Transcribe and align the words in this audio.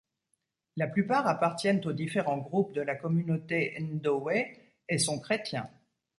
La 0.77 0.87
plupart 0.87 1.27
appartiennent 1.27 1.85
aux 1.85 1.93
différents 1.93 2.39
groupes 2.39 2.73
de 2.73 2.81
la 2.81 2.95
communauté 2.95 3.77
Ndowe 3.79 4.31
et 4.89 4.97
sont 4.97 5.19
chrétiens. 5.19 5.69